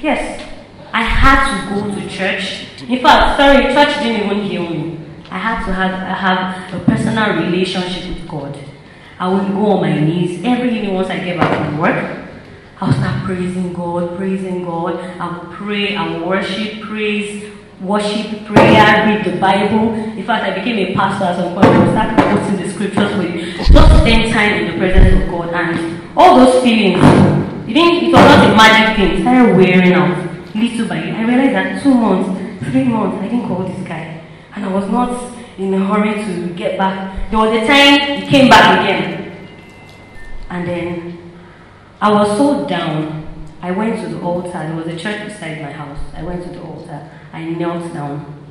Yes, 0.01 0.43
I 0.93 1.01
had 1.01 1.39
to 1.49 1.81
go 1.81 1.95
to 1.95 2.09
church. 2.09 2.67
In 2.87 3.01
fact, 3.01 3.37
sorry, 3.37 3.73
church 3.73 4.03
didn't 4.03 4.25
even 4.25 4.43
heal 4.43 4.69
me. 4.69 4.99
I 5.31 5.39
had 5.39 5.65
to 5.65 5.73
have 5.73 6.17
have 6.17 6.73
a 6.73 6.85
personal 6.85 7.37
relationship 7.43 8.07
with 8.07 8.27
God. 8.27 8.55
I 9.17 9.27
would 9.27 9.47
go 9.51 9.65
on 9.71 9.81
my 9.81 9.99
knees 9.99 10.43
every 10.43 10.75
evening 10.75 10.93
once 10.93 11.09
I 11.09 11.17
get 11.23 11.39
back 11.39 11.57
from 11.57 11.79
work. 11.79 12.22
I 12.81 12.87
would 12.87 12.95
start 12.95 13.23
praising 13.23 13.73
God, 13.73 14.17
praising 14.17 14.65
God. 14.65 14.95
I 14.99 15.37
would 15.37 15.51
pray, 15.51 15.95
I 15.95 16.17
would 16.17 16.27
worship, 16.27 16.81
praise, 16.81 17.51
worship, 17.81 18.45
prayer, 18.45 19.05
read 19.05 19.25
the 19.25 19.39
Bible. 19.39 19.93
In 19.93 20.23
fact, 20.25 20.43
I 20.43 20.57
became 20.57 20.77
a 20.79 20.93
pastor 20.95 21.25
at 21.25 21.35
some 21.37 21.53
point. 21.53 21.65
I 21.65 21.79
would 21.79 21.91
start 21.91 22.15
quoting 22.15 22.65
the 22.65 22.69
scriptures 22.71 23.17
with. 23.17 23.57
Just 23.71 24.01
spend 24.01 24.33
time 24.33 24.53
in 24.53 24.71
the 24.71 24.77
presence 24.77 25.23
of 25.23 25.29
God 25.29 25.53
and 25.53 26.01
all 26.17 26.37
those 26.39 26.63
feelings. 26.63 26.99
It, 27.67 27.73
didn't, 27.73 28.09
it 28.09 28.13
was 28.13 28.21
not 28.21 28.51
a 28.51 28.55
magic 28.55 28.95
thing. 28.97 29.17
It 29.17 29.21
started 29.21 29.55
wearing 29.55 29.93
out 29.93 30.55
little 30.55 30.87
by 30.87 30.99
little. 30.99 31.15
I 31.15 31.23
realized 31.23 31.55
that 31.55 31.83
two 31.83 31.93
months, 31.93 32.69
three 32.69 32.83
months, 32.83 33.17
I 33.21 33.27
didn't 33.27 33.47
call 33.47 33.63
this 33.63 33.87
guy. 33.87 34.23
And 34.55 34.65
I 34.65 34.67
was 34.67 34.89
not 34.89 35.33
in 35.57 35.73
a 35.73 35.85
hurry 35.85 36.23
to 36.25 36.53
get 36.53 36.77
back. 36.77 37.29
There 37.29 37.39
was 37.39 37.51
a 37.55 37.65
time 37.65 38.21
he 38.21 38.27
came 38.27 38.49
back 38.49 38.81
again. 38.81 39.47
And 40.49 40.67
then 40.67 41.22
I 42.03 42.11
was 42.11 42.37
so 42.37 42.67
down. 42.67 43.25
I 43.61 43.71
went 43.71 43.97
to 44.01 44.09
the 44.13 44.19
altar. 44.19 44.49
There 44.51 44.75
was 44.75 44.87
a 44.87 44.97
church 44.97 45.25
beside 45.25 45.61
my 45.61 45.71
house. 45.71 45.97
I 46.13 46.21
went 46.21 46.43
to 46.43 46.49
the 46.49 46.61
altar. 46.61 47.09
I 47.31 47.45
knelt 47.45 47.93
down. 47.93 48.45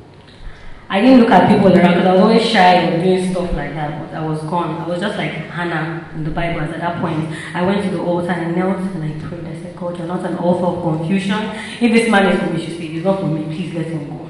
I 0.89 0.99
didn't 0.99 1.19
look 1.19 1.29
at 1.29 1.47
people 1.53 1.67
around 1.67 1.93
because 1.93 2.07
I 2.07 2.13
was 2.13 2.21
always 2.21 2.49
shy 2.49 2.73
of 2.81 3.03
doing 3.03 3.31
stuff 3.31 3.53
like 3.53 3.75
that, 3.75 4.01
but 4.01 4.17
I 4.17 4.25
was 4.25 4.41
gone. 4.41 4.81
I 4.81 4.87
was 4.87 4.99
just 4.99 5.19
like 5.19 5.33
Hannah 5.33 6.09
in 6.15 6.23
the 6.23 6.31
Bible. 6.31 6.61
At 6.61 6.79
that 6.79 6.99
point, 6.99 7.31
I 7.53 7.63
went 7.63 7.83
to 7.83 7.91
the 7.91 8.01
altar 8.01 8.31
and 8.31 8.55
I 8.55 8.59
knelt 8.59 8.79
and 8.79 9.03
I 9.03 9.27
prayed. 9.27 9.45
I 9.45 9.61
said, 9.61 9.75
God, 9.75 9.99
you're 9.99 10.07
not 10.07 10.25
an 10.25 10.35
author 10.39 10.65
of 10.65 10.97
confusion. 10.97 11.37
If 11.79 11.93
this 11.93 12.09
man 12.09 12.33
is 12.33 12.39
for 12.39 12.51
me, 12.51 12.65
you 12.65 12.75
say, 12.75 12.87
it's 12.87 13.05
not 13.05 13.19
for 13.19 13.27
me. 13.27 13.43
Please 13.55 13.75
let 13.75 13.85
him 13.85 14.09
go. 14.09 14.29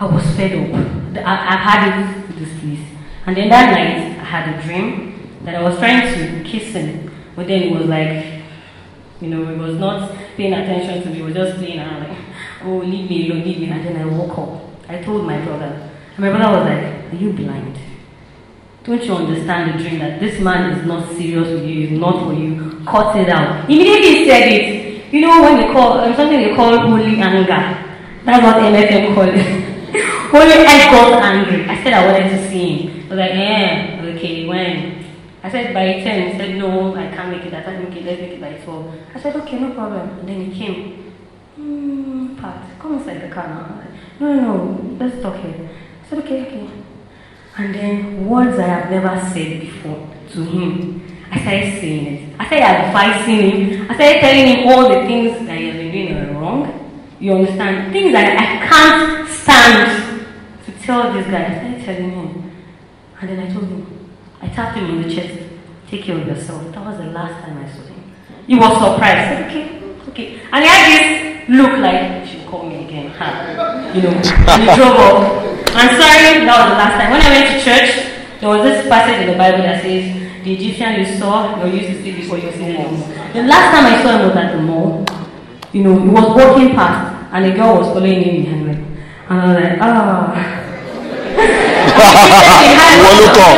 I 0.00 0.06
was 0.06 0.24
fed 0.34 0.52
up. 0.56 1.26
I, 1.26 1.56
have 1.56 1.60
had 1.60 2.00
it 2.00 2.26
with 2.26 2.38
this 2.38 2.58
place. 2.58 2.88
And 3.26 3.36
then 3.36 3.50
that 3.50 3.70
night, 3.74 4.18
I 4.18 4.24
had 4.24 4.58
a 4.58 4.62
dream 4.62 5.38
that 5.44 5.56
I 5.56 5.62
was 5.62 5.76
trying 5.78 6.14
to 6.14 6.42
kiss 6.48 6.72
him, 6.72 7.09
but 7.40 7.46
then 7.46 7.62
it 7.62 7.72
was 7.72 7.86
like, 7.86 8.42
you 9.22 9.28
know, 9.28 9.50
it 9.50 9.56
was 9.56 9.78
not 9.78 10.14
paying 10.36 10.52
attention 10.52 11.02
to 11.02 11.08
me. 11.08 11.20
It 11.20 11.24
was 11.24 11.32
just 11.32 11.56
playing 11.56 11.78
around 11.78 12.06
like, 12.06 12.18
oh, 12.64 12.76
leave 12.84 13.08
me 13.08 13.30
alone, 13.30 13.44
leave 13.44 13.60
me. 13.60 13.70
And 13.70 13.82
then 13.82 13.96
I 13.96 14.04
woke 14.04 14.36
up. 14.36 14.60
I 14.90 15.02
told 15.02 15.24
my 15.24 15.42
brother. 15.42 15.90
And 16.16 16.18
my 16.18 16.28
brother 16.28 16.58
was 16.58 16.68
like, 16.68 17.14
are 17.14 17.16
you 17.16 17.32
blind? 17.32 17.78
Don't 18.84 19.02
you 19.02 19.14
understand 19.14 19.72
the 19.72 19.82
dream 19.82 20.00
that 20.00 20.20
this 20.20 20.38
man 20.38 20.78
is 20.78 20.86
not 20.86 21.08
serious 21.16 21.48
with 21.48 21.64
you, 21.64 21.86
is 21.86 21.98
not 21.98 22.24
for 22.24 22.34
you? 22.34 22.82
Cut 22.86 23.16
it 23.16 23.30
out. 23.30 23.64
Immediately 23.70 24.16
he 24.18 24.28
said 24.28 24.46
it. 24.52 25.10
You 25.10 25.22
know 25.22 25.40
when 25.40 25.62
they 25.62 25.72
call, 25.72 25.98
um, 25.98 26.14
something 26.14 26.38
they 26.42 26.54
call 26.54 26.78
holy 26.78 27.22
anger. 27.22 27.46
That's 27.46 28.44
what 28.44 28.56
MFM 28.56 29.14
call 29.14 29.28
it. 29.28 29.96
Holy 30.30 30.66
I 30.66 30.90
got 30.92 31.22
angry. 31.22 31.64
I 31.64 31.82
said 31.82 31.94
I 31.94 32.04
wanted 32.04 32.36
to 32.36 32.50
see 32.50 32.82
him. 32.82 33.06
I 33.06 33.08
was 33.08 33.18
like, 33.18 33.30
yeah, 33.30 34.02
okay, 34.14 34.46
when? 34.46 35.09
I 35.42 35.50
said 35.50 35.72
by 35.72 36.00
10. 36.02 36.32
He 36.32 36.38
said, 36.38 36.56
no, 36.56 36.94
I 36.94 37.08
can't 37.08 37.30
make 37.30 37.46
it. 37.46 37.54
I 37.54 37.78
make 37.78 37.96
it. 37.96 38.04
Let's 38.04 38.20
make 38.20 38.32
it 38.32 38.40
by 38.40 38.52
12. 38.54 38.94
I 39.14 39.20
said, 39.20 39.36
okay, 39.36 39.58
no 39.58 39.72
problem. 39.72 40.18
And 40.20 40.28
then 40.28 40.50
he 40.50 40.58
came. 40.58 41.12
Hmm, 41.56 42.36
Pat, 42.36 42.78
come 42.78 42.98
inside 42.98 43.22
the 43.22 43.34
car 43.34 43.48
now. 43.48 43.82
No, 44.20 44.34
no, 44.34 44.40
no, 44.42 44.96
let's 44.98 45.22
talk 45.22 45.36
here. 45.40 45.68
I 46.04 46.08
said, 46.08 46.18
okay, 46.20 46.46
okay. 46.46 46.70
And 47.56 47.74
then 47.74 48.26
words 48.28 48.58
I 48.58 48.66
have 48.66 48.90
never 48.90 49.18
said 49.32 49.60
before 49.60 50.08
to 50.32 50.44
him. 50.44 51.00
I 51.30 51.40
started 51.40 51.80
saying 51.80 52.06
it. 52.06 52.40
I 52.40 52.46
started 52.46 52.64
advising 52.64 53.50
him. 53.50 53.90
I 53.90 53.94
started 53.94 54.20
telling 54.20 54.46
him 54.46 54.68
all 54.68 54.88
the 54.88 55.06
things 55.06 55.46
that 55.46 55.58
he 55.58 55.66
has 55.66 55.76
been 55.76 55.92
doing 55.92 56.36
wrong. 56.36 56.90
You 57.20 57.34
understand? 57.34 57.92
Things 57.92 58.12
that 58.12 58.36
I 58.36 58.66
can't 58.66 59.28
stand 59.28 60.26
to 60.64 60.72
tell 60.84 61.12
this 61.12 61.26
guy, 61.26 61.44
I 61.44 61.58
started 61.58 61.84
telling 61.84 62.10
him. 62.10 62.50
And 63.20 63.28
then 63.28 63.38
I 63.40 63.52
told 63.52 63.68
him, 63.68 63.79
I 64.42 64.48
tapped 64.48 64.76
him 64.76 64.90
on 64.90 65.02
the 65.02 65.14
chest, 65.14 65.38
take 65.88 66.04
care 66.04 66.18
of 66.18 66.26
yourself. 66.26 66.72
That 66.72 66.84
was 66.84 66.96
the 66.98 67.12
last 67.12 67.44
time 67.44 67.58
I 67.58 67.68
saw 67.68 67.82
him. 67.82 68.12
He 68.46 68.56
was 68.56 68.72
surprised. 68.72 69.46
Okay, 69.46 69.78
okay. 70.08 70.40
And 70.52 70.64
he 70.64 70.68
had 70.70 70.82
this 70.88 71.48
look 71.48 71.78
like, 71.78 72.26
she 72.26 72.44
call 72.46 72.68
me 72.68 72.84
again. 72.84 73.10
Huh? 73.10 73.92
You 73.94 74.02
know, 74.02 74.10
and 74.10 74.62
he 74.62 74.74
drove 74.76 74.96
off. 74.96 75.50
I'm 75.76 75.90
sorry, 76.00 76.46
that 76.46 76.56
was 76.56 76.66
the 76.72 76.78
last 76.80 76.94
time. 76.98 77.10
When 77.12 77.20
I 77.20 77.30
went 77.30 77.46
to 77.52 77.56
church, 77.62 77.90
there 78.40 78.48
was 78.48 78.62
this 78.62 78.88
passage 78.88 79.20
in 79.22 79.32
the 79.32 79.38
Bible 79.38 79.58
that 79.58 79.82
says, 79.82 80.02
the 80.42 80.54
Egyptian 80.54 81.00
you 81.00 81.06
saw, 81.18 81.62
you 81.64 81.72
used 81.72 81.88
to 81.88 82.02
see 82.02 82.12
before 82.12 82.38
you 82.38 82.50
see 82.52 82.72
him. 82.72 82.98
The 83.32 83.42
last 83.44 83.70
time 83.70 83.86
I 83.86 84.02
saw 84.02 84.18
him 84.18 84.28
was 84.28 84.36
at 84.36 84.56
the 84.56 84.62
mall. 84.62 85.04
You 85.72 85.84
know, 85.84 85.98
he 86.00 86.08
was 86.08 86.34
walking 86.34 86.74
past, 86.74 87.28
and 87.32 87.44
a 87.44 87.54
girl 87.54 87.78
was 87.78 87.88
following 87.88 88.22
him 88.22 88.42
behind 88.42 88.66
me. 88.66 88.72
And 89.28 89.40
I 89.40 89.46
was 89.46 89.62
like, 89.62 89.78
ah. 89.80 90.56
Oh 90.56 90.59
wọ́n 93.02 93.16
ló 93.20 93.28
kàn. 93.36 93.54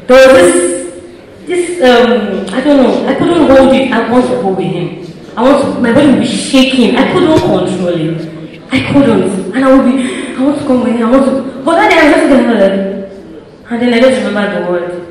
there 0.07 0.17
was 0.17 0.53
this 0.53 0.59
this 1.47 1.65
um 1.89 2.09
I 2.53 2.59
don't 2.61 2.77
know 2.83 3.07
I 3.07 3.13
couldn't 3.15 3.47
hold 3.49 3.73
it 3.75 3.91
I 3.91 4.09
want 4.11 4.25
to 4.29 4.41
hold 4.41 4.57
with 4.57 4.71
him 4.77 4.87
I 5.37 5.41
want 5.43 5.57
to 5.63 5.67
my 5.81 5.93
body 5.93 6.07
would 6.11 6.19
be 6.19 6.27
shaking 6.27 6.95
I 6.97 7.11
couldn't 7.11 7.39
control 7.39 7.95
it 7.95 8.21
I 8.71 8.79
couldn't 8.91 9.55
and 9.55 9.61
I 9.65 9.67
would 9.73 9.85
be 9.89 9.93
I 10.37 10.39
want 10.43 10.59
to 10.59 10.65
come 10.67 10.79
with 10.83 10.95
him 10.95 11.07
I 11.07 11.11
want 11.11 11.25
to 11.25 11.31
but 11.65 11.75
that 11.75 11.89
day 11.91 11.99
I 11.99 12.11
just 12.13 12.29
going 12.29 12.47
and 13.69 13.81
then 13.81 13.93
I 13.93 13.99
just 13.99 14.25
remember 14.25 14.59
the 14.59 14.71
word 14.71 15.07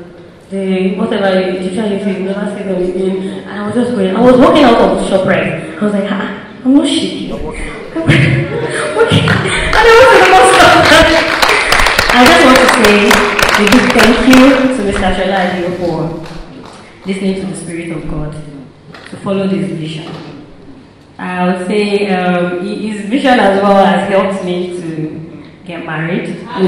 the 0.49 0.95
whatever 0.95 1.27
Egyptian 1.39 1.91
you 1.91 2.23
never 2.29 2.49
say 2.55 2.63
them 2.63 2.81
again. 2.81 3.43
And 3.43 3.59
I 3.59 3.65
was 3.67 3.75
just 3.75 3.91
going. 3.91 4.15
I 4.15 4.21
was 4.21 4.37
walking 4.37 4.63
out 4.63 4.79
of 4.79 4.97
the 4.97 5.09
shop 5.09 5.27
right. 5.27 5.66
I 5.79 5.85
was 5.85 5.93
like, 5.93 6.09
ah, 6.09 6.57
I'm 6.65 6.73
not 6.73 6.85
okay. 6.85 7.29
And 9.67 9.77
I 9.77 9.93
was 9.93 10.09
in 10.15 10.21
the 10.23 10.29
most 10.33 10.57
I 12.09 12.25
just 12.25 12.41
want 12.45 12.57
to 12.57 12.67
say 12.73 12.97
a 13.05 13.63
big 13.69 13.85
thank 13.93 14.17
you 14.25 14.41
to 14.73 14.81
Mr. 14.89 15.09
Shola 15.13 15.37
Adio 15.53 15.69
for 15.77 15.97
listening 17.05 17.35
to 17.35 17.45
the 17.45 17.55
Spirit 17.55 17.91
of 17.91 18.09
God 18.09 18.33
to 18.33 19.15
follow 19.17 19.45
this 19.47 19.69
vision. 19.69 20.11
I 21.19 21.45
would 21.45 21.67
say 21.67 22.09
um, 22.09 22.65
his 22.65 23.05
vision 23.05 23.39
as 23.39 23.61
well 23.61 23.85
has 23.85 24.09
helped 24.09 24.43
me 24.43 24.81
to 24.81 25.43
get 25.63 25.85
married. 25.85 26.43
I 26.47 26.61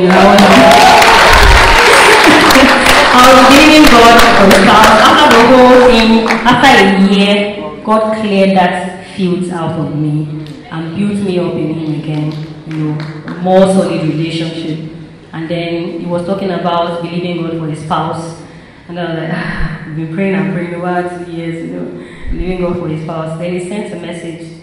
was 3.26 3.42
believing 3.50 3.90
God 3.90 4.18
for 4.38 4.46
the. 4.54 4.58
After 4.70 5.28
the 5.36 5.42
whole 5.50 5.90
thing, 5.90 6.30
after 6.30 6.70
a 6.78 6.86
year, 7.12 7.38
God 7.84 8.02
cleared 8.22 8.56
that 8.56 8.89
field 9.20 9.50
out 9.52 9.78
of 9.78 9.96
me 9.98 10.46
and 10.72 10.96
built 10.96 11.20
me 11.28 11.38
up 11.40 11.54
in 11.54 11.74
Him 11.74 12.00
again. 12.00 12.32
You 12.68 12.78
know, 12.78 13.40
more 13.42 13.66
solid 13.74 14.02
relationship. 14.02 14.96
And 15.34 15.50
then 15.50 16.00
he 16.00 16.06
was 16.06 16.26
talking 16.26 16.52
about 16.52 17.02
believing 17.02 17.44
God 17.44 17.60
for 17.60 17.68
his 17.68 17.84
spouse. 17.84 18.42
And 18.88 18.98
I 18.98 19.10
was 19.10 19.20
like, 19.20 19.30
ah, 19.34 19.86
I've 19.86 19.96
been 19.96 20.14
praying 20.14 20.36
and 20.36 20.54
praying 20.54 20.74
over 20.74 21.26
two 21.26 21.32
years, 21.32 21.68
you 21.68 21.76
know, 21.76 21.86
believing 22.32 22.62
God 22.62 22.80
for 22.80 22.88
his 22.88 23.04
spouse. 23.04 23.38
Then 23.38 23.60
he 23.60 23.68
sent 23.68 23.94
a 23.94 24.00
message, 24.00 24.62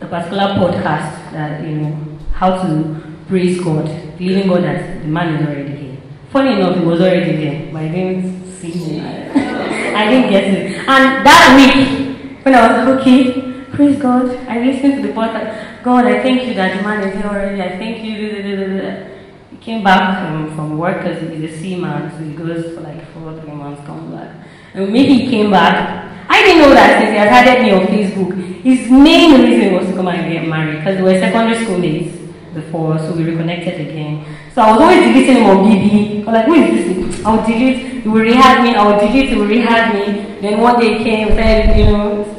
a 0.00 0.06
particular 0.06 0.54
podcast 0.58 1.32
that, 1.32 1.62
you 1.62 1.76
know, 1.76 2.18
how 2.32 2.60
to 2.62 3.00
praise 3.28 3.60
God, 3.62 3.86
believing 4.18 4.48
God 4.48 4.64
that 4.64 5.02
the 5.02 5.08
man 5.08 5.36
is 5.36 5.46
already 5.46 5.76
here. 5.76 5.98
Funny 6.30 6.54
enough, 6.54 6.76
he 6.76 6.84
was 6.84 7.00
already 7.00 7.36
there, 7.36 7.72
but 7.72 7.82
I 7.82 7.88
didn't 7.88 8.52
see 8.52 8.70
him. 8.70 9.04
I 9.96 10.10
didn't 10.10 10.30
get 10.30 10.44
it. 10.44 10.88
And 10.88 11.26
that 11.26 11.56
week, 11.56 12.44
when 12.44 12.54
I 12.54 12.84
was 12.84 13.00
okay, 13.00 13.39
praise 13.72 14.00
God, 14.00 14.34
I 14.48 14.58
listened 14.64 15.02
to 15.02 15.08
the 15.08 15.14
podcast. 15.14 15.82
God, 15.82 16.04
I 16.04 16.22
thank 16.22 16.46
you 16.46 16.54
that 16.54 16.76
the 16.76 16.82
man 16.82 17.08
is 17.08 17.14
here 17.14 17.26
already. 17.26 17.62
I 17.62 17.78
thank 17.78 18.04
you. 18.04 19.20
He 19.50 19.56
came 19.56 19.82
back 19.84 20.48
from 20.54 20.78
work 20.78 21.02
because 21.02 21.20
he's 21.30 21.50
a 21.50 21.58
seaman, 21.58 22.10
so 22.10 22.18
he 22.18 22.32
goes 22.32 22.74
for 22.74 22.80
like 22.82 23.04
four, 23.12 23.32
or 23.32 23.40
three 23.40 23.52
months, 23.52 23.84
comes 23.86 24.12
back. 24.14 24.46
And 24.74 24.92
maybe 24.92 25.14
he 25.14 25.30
came 25.30 25.50
back. 25.50 26.08
I 26.28 26.42
didn't 26.42 26.62
know 26.62 26.70
that 26.70 27.00
since 27.00 27.10
he 27.10 27.16
had 27.16 27.28
added 27.28 27.64
me 27.64 27.72
on 27.72 27.86
Facebook. 27.86 28.62
His 28.62 28.90
main 28.90 29.40
reason 29.40 29.74
was 29.74 29.86
to 29.86 29.94
come 29.94 30.08
and 30.08 30.32
get 30.32 30.46
married 30.46 30.78
because 30.78 30.96
we 30.98 31.02
were 31.02 31.18
secondary 31.18 31.64
school 31.64 31.80
days 31.80 32.16
before, 32.54 32.98
so 32.98 33.12
we 33.12 33.24
reconnected 33.24 33.80
again. 33.80 34.24
So 34.54 34.62
I 34.62 34.70
was 34.72 34.80
always 34.80 35.00
deleting 35.00 35.36
him 35.36 35.44
on 35.44 35.64
BB. 35.64 36.22
I 36.22 36.26
was 36.26 36.26
like, 36.26 36.44
who 36.46 36.54
is 36.54 36.96
this? 36.96 37.24
I 37.24 37.36
would 37.36 37.46
delete, 37.46 38.02
he 38.02 38.08
would 38.08 38.22
rehab 38.22 38.62
me, 38.64 38.74
I 38.74 38.86
would 38.86 39.00
delete, 39.00 39.28
he 39.28 39.36
would 39.36 39.48
rehab 39.48 39.94
me. 39.94 40.40
Then 40.40 40.60
one 40.60 40.80
day 40.80 40.98
he 40.98 41.04
came, 41.04 41.28
said, 41.28 41.78
you 41.78 41.86
know, 41.86 42.29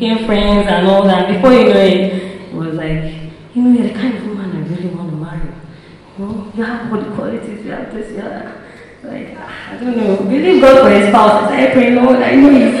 became 0.00 0.24
friends 0.24 0.66
and 0.66 0.88
all 0.88 1.04
that. 1.04 1.28
Before 1.28 1.52
you 1.52 1.68
know 1.68 1.78
it, 1.78 2.12
it 2.48 2.54
was 2.54 2.74
like, 2.74 3.04
you 3.54 3.62
know, 3.62 3.78
you're 3.78 3.88
the 3.88 3.94
kind 3.94 4.16
of 4.16 4.26
woman 4.26 4.50
I 4.50 4.60
really 4.66 4.88
want 4.94 5.10
to 5.10 5.16
marry. 5.16 5.52
You 6.18 6.24
know, 6.24 6.52
you 6.56 6.64
have 6.64 6.90
all 6.90 7.00
the 7.00 7.14
qualities, 7.14 7.64
you 7.64 7.70
have 7.70 7.92
this, 7.92 8.10
you 8.10 8.16
have 8.16 8.30
that. 8.30 8.56
like, 9.04 9.36
I 9.36 9.76
don't 9.78 9.96
know, 9.98 10.16
believe 10.16 10.62
God 10.62 10.82
for 10.82 10.90
his 10.90 11.08
spouse. 11.08 11.50
I 11.50 11.70
praying, 11.72 11.96
Lord, 11.96 12.16
I 12.16 12.34
know 12.34 12.48
he's 12.48 12.80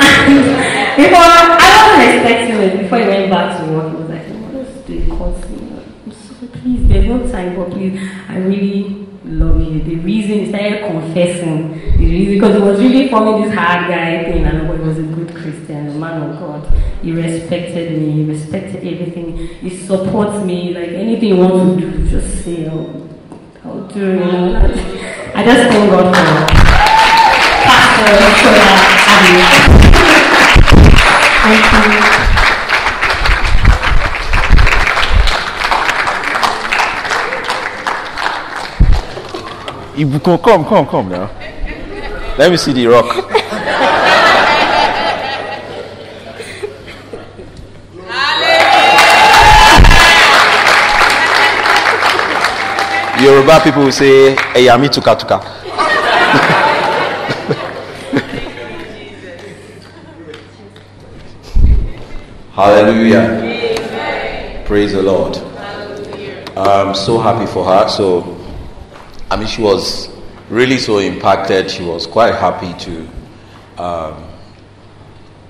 and 0.00 0.96
before, 0.96 1.18
I 1.18 1.66
wasn't 1.90 2.14
expecting 2.14 2.56
it. 2.60 2.78
Before 2.82 2.98
he 2.98 3.06
went 3.08 3.30
back 3.30 3.58
to 3.58 3.72
work, 3.72 3.90
he 3.90 3.96
was 3.96 4.08
like, 4.08 4.26
let's 4.52 4.86
do 4.86 4.92
it, 4.94 5.08
please, 6.62 6.86
there's 6.86 7.06
no 7.06 7.28
time, 7.28 7.56
but 7.56 7.70
please, 7.72 7.98
I 8.28 8.36
really 8.38 9.06
love 9.24 9.60
you. 9.60 9.82
The 9.82 9.96
reason 9.96 10.38
he 10.40 10.48
started 10.48 10.86
confessing, 10.86 11.89
because 12.00 12.56
it 12.56 12.62
was 12.62 12.80
really 12.80 13.08
forming 13.08 13.42
this 13.42 13.54
hard 13.54 13.88
guy 13.88 14.24
thing, 14.24 14.44
and 14.44 14.62
he 14.62 14.66
was 14.88 14.98
a 14.98 15.02
good 15.02 15.34
Christian, 15.34 15.88
a 15.88 15.94
man 15.94 16.22
of 16.22 16.38
God. 16.38 16.66
He 17.02 17.12
respected 17.12 17.98
me, 17.98 18.12
he 18.12 18.24
respected 18.24 18.76
everything. 18.76 19.36
He 19.36 19.70
supports 19.76 20.44
me, 20.44 20.72
like 20.74 20.88
anything 20.90 21.28
you 21.30 21.36
want 21.36 21.80
to 21.80 21.86
do, 21.86 22.08
just 22.08 22.44
say, 22.44 22.66
I'll, 22.66 23.08
I'll 23.64 23.86
do, 23.88 24.00
you 24.00 24.14
know. 24.16 24.56
I 25.34 25.44
just 25.44 25.70
thank 25.70 25.90
God 25.90 26.14
for 26.14 26.22
Pastor 27.64 28.16
Thank 31.42 31.94
you. 31.94 32.20
Ibukun, 40.00 40.42
come, 40.42 40.64
come, 40.64 40.86
come 40.86 41.08
now. 41.10 41.39
Let 42.40 42.50
me 42.50 42.56
see 42.56 42.72
the 42.72 42.86
rock. 42.86 43.04
Yoruba 53.20 53.60
people 53.62 53.82
will 53.84 53.92
say, 53.92 54.34
Eyami 54.54 54.88
tuka 54.88 55.14
tuka. 55.20 55.38
Hallelujah. 62.54 63.20
Amen. 63.20 64.64
Praise 64.64 64.94
the 64.94 65.02
Lord. 65.02 65.36
I'm 66.56 66.94
so 66.94 67.18
happy 67.18 67.44
for 67.52 67.66
her. 67.66 67.86
So, 67.90 68.34
I 69.30 69.36
mean, 69.36 69.46
she 69.46 69.60
was 69.60 70.09
really 70.50 70.78
so 70.78 70.98
impacted. 70.98 71.70
She 71.70 71.82
was 71.82 72.06
quite 72.06 72.34
happy 72.34 72.74
to 72.84 73.08
um, 73.82 74.28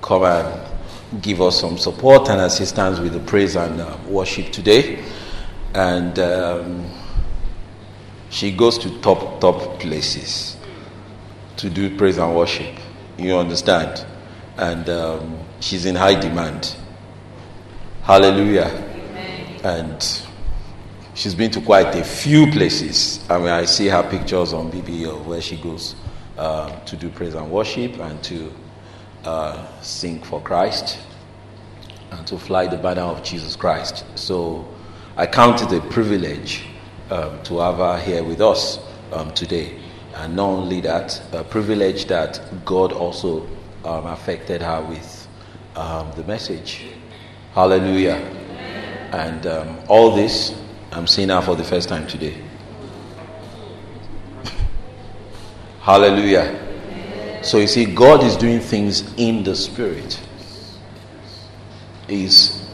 come 0.03 0.23
and 0.25 1.23
give 1.23 1.41
us 1.41 1.59
some 1.61 1.79
support 1.79 2.29
and 2.29 2.41
assistance 2.43 3.01
with 3.01 3.15
the 3.15 3.21
praise 3.21 3.57
and 3.57 3.81
uh, 3.81 3.97
worship 4.07 4.53
today. 4.53 5.03
And 5.75 6.19
um, 6.19 6.91
she 8.29 8.53
goes 8.53 8.79
to 8.79 9.01
top, 9.01 9.41
top 9.41 9.81
places 9.81 10.57
to 11.57 11.71
do 11.71 11.97
praise 11.97 12.19
and 12.19 12.37
worship. 12.37 12.75
You 13.19 13.37
understand? 13.37 14.05
And 14.57 14.89
um, 14.89 15.39
she's 15.61 15.87
in 15.87 15.95
high 15.95 16.19
demand. 16.21 16.77
Hallelujah. 18.03 18.67
Amen. 18.67 19.61
And 19.65 20.23
she's 21.21 21.35
been 21.35 21.51
to 21.51 21.61
quite 21.61 21.95
a 21.97 22.03
few 22.03 22.51
places. 22.51 23.23
I 23.29 23.37
mean, 23.37 23.49
I 23.49 23.67
see 23.67 23.89
her 23.89 24.03
pictures 24.03 24.55
on 24.55 24.73
BBO 24.73 25.23
where 25.27 25.43
she 25.43 25.59
goes 25.59 25.95
uh, 26.39 26.71
to 26.87 26.97
do 26.97 27.11
praise 27.11 27.35
and 27.35 27.51
worship 27.51 27.99
and 27.99 28.23
to 28.25 28.51
uh, 29.25 29.81
sing 29.83 30.23
for 30.23 30.41
Christ 30.41 30.99
and 32.11 32.27
to 32.27 32.39
fly 32.39 32.67
the 32.69 32.79
banner 32.79 33.03
of 33.03 33.23
Jesus 33.23 33.55
Christ. 33.55 34.07
So 34.15 34.67
I 35.19 35.27
count 35.27 35.61
it 35.61 35.71
a 35.77 35.87
privilege 35.89 36.65
um, 37.11 37.43
to 37.43 37.59
have 37.59 37.77
her 37.77 38.01
here 38.01 38.25
with 38.25 38.41
us 38.41 38.79
um, 39.13 39.31
today. 39.35 39.79
And 40.15 40.37
not 40.37 40.49
only 40.49 40.81
that, 40.81 41.21
a 41.33 41.45
privilege 41.45 42.07
that 42.07 42.41
God 42.65 42.95
also 42.95 43.47
um, 43.85 44.07
affected 44.07 44.63
her 44.63 44.83
with 44.89 45.29
um, 45.77 46.11
the 46.17 46.25
message. 46.25 46.87
Hallelujah. 47.53 48.17
And 49.13 49.47
um, 49.47 49.79
all 49.87 50.17
this, 50.17 50.55
I'm 50.93 51.07
seeing 51.07 51.29
her 51.29 51.41
for 51.41 51.55
the 51.55 51.65
first 51.65 51.89
time 51.89 52.07
today. 52.07 52.37
Hallelujah. 55.83 56.69
So 57.43 57.59
you 57.59 57.67
see, 57.67 57.87
God 57.87 58.23
is 58.25 58.37
doing 58.37 58.61
things 58.61 59.15
in 59.17 59.45
the 59.45 59.55
spirit. 59.55 60.21
He's 62.09 62.69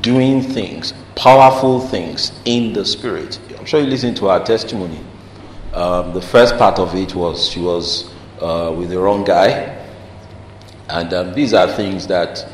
doing 0.00 0.42
things, 0.42 0.92
powerful 1.14 1.80
things 1.80 2.32
in 2.44 2.72
the 2.72 2.84
spirit. 2.84 3.38
I'm 3.58 3.64
sure 3.64 3.80
you 3.80 3.86
listened 3.86 4.16
to 4.18 4.28
our 4.28 4.44
testimony. 4.44 5.00
Um, 5.74 6.14
the 6.14 6.22
first 6.22 6.56
part 6.56 6.78
of 6.78 6.94
it 6.94 7.14
was 7.14 7.48
she 7.50 7.60
was 7.60 8.10
uh, 8.40 8.74
with 8.76 8.88
the 8.90 8.98
wrong 8.98 9.24
guy, 9.24 9.76
and 10.88 11.12
um, 11.12 11.34
these 11.34 11.52
are 11.52 11.68
things 11.68 12.06
that 12.06 12.48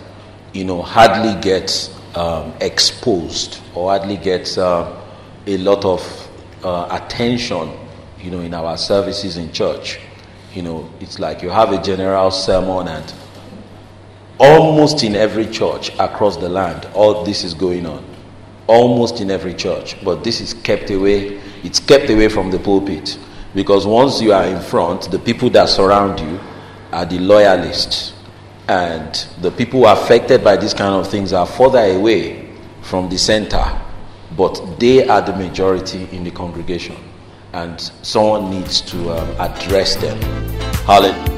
you 0.53 0.65
know 0.65 0.83
hardly 0.83 1.41
get 1.41 1.91
um, 2.17 2.53
exposed 2.61 3.61
or 3.75 3.91
hardly 3.91 4.17
get 4.17 4.59
uh, 4.59 5.01
a 5.47 5.57
lot 5.59 5.85
of 5.85 6.31
uh, 6.63 6.89
attention, 6.91 7.71
you 8.21 8.31
know, 8.31 8.41
in 8.41 8.55
our 8.55 8.77
services 8.77 9.37
in 9.37 9.53
church. 9.53 10.01
You 10.55 10.63
know, 10.63 10.91
it's 11.01 11.19
like 11.19 11.43
you 11.43 11.51
have 11.51 11.73
a 11.73 11.83
general 11.83 12.31
sermon 12.31 12.89
and 12.89 13.13
almost 14.39 15.03
in 15.05 15.15
every 15.17 15.47
church 15.47 15.91
across 15.99 16.37
the 16.37 16.49
land, 16.49 16.87
all 16.95 17.25
this 17.25 17.45
is 17.45 17.55
going 17.55 17.87
on. 17.87 18.05
Almost 18.67 19.21
in 19.21 19.31
every 19.31 19.55
church. 19.55 20.03
But 20.03 20.25
this 20.25 20.41
is 20.41 20.55
kept 20.55 20.91
away, 20.91 21.41
it's 21.63 21.81
kept 21.81 22.09
away 22.09 22.29
from 22.29 22.51
the 22.51 22.59
pulpit. 22.59 23.19
Because 23.55 23.87
once 23.87 24.21
you 24.21 24.33
are 24.33 24.47
in 24.47 24.61
front, 24.61 25.11
the 25.11 25.19
people 25.19 25.51
that 25.51 25.69
surround 25.69 26.19
you 26.19 26.41
are 26.93 27.05
the 27.05 27.19
loyalists. 27.19 28.15
And 28.67 29.15
the 29.43 29.51
people 29.51 29.87
affected 29.87 30.43
by 30.43 30.57
these 30.57 30.73
kind 30.73 30.95
of 30.95 31.11
things 31.11 31.33
are 31.33 31.47
further 31.47 31.85
away 31.97 32.51
from 32.81 33.11
the 33.11 33.19
center. 33.19 33.84
But 34.37 34.79
they 34.81 35.07
are 35.09 35.21
the 35.23 35.35
majority 35.37 36.09
in 36.13 36.25
the 36.25 36.31
congregation 36.31 36.97
and 37.53 37.81
someone 38.03 38.51
needs 38.51 38.81
to 38.81 39.11
um, 39.13 39.29
address 39.41 39.97
them. 39.97 40.21
Hallelujah. 40.87 41.34